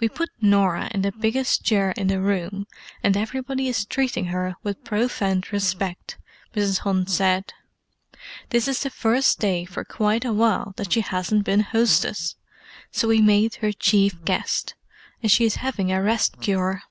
"We 0.00 0.08
put 0.08 0.30
Norah 0.40 0.90
in 0.92 1.02
the 1.02 1.12
biggest 1.12 1.62
chair 1.62 1.92
in 1.92 2.08
the 2.08 2.20
room, 2.20 2.66
and 3.00 3.16
everybody 3.16 3.68
is 3.68 3.84
treating 3.86 4.24
her 4.24 4.56
with 4.64 4.82
profound 4.82 5.52
respect," 5.52 6.18
Mrs. 6.56 6.78
Hunt 6.80 7.08
said. 7.10 7.52
"This 8.48 8.66
is 8.66 8.80
the 8.80 8.90
first 8.90 9.38
day 9.38 9.64
for 9.64 9.84
quite 9.84 10.24
a 10.24 10.32
while 10.32 10.74
that 10.78 10.90
she 10.92 11.02
hasn't 11.02 11.44
been 11.44 11.60
hostess, 11.60 12.34
so 12.90 13.06
we 13.06 13.22
made 13.22 13.54
her 13.62 13.70
chief 13.70 14.24
guest, 14.24 14.74
and 15.22 15.30
she 15.30 15.44
is 15.44 15.54
having 15.62 15.92
a 15.92 16.02
rest 16.02 16.40
cure." 16.40 16.82